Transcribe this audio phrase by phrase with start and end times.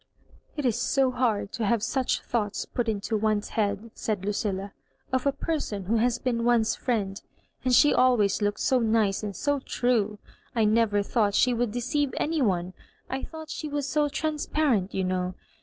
[0.57, 4.73] "It is so hard to have such thoughts put into one^s head," said Lucilla,
[5.13, 7.21] "«f a person who has bean one^s friend.
[7.63, 10.17] And she always looked so nice and so true
[10.55, 12.73] I I never thought she would deceive any one.'
[13.11, 15.35] I thought she was so transpa rent, you know.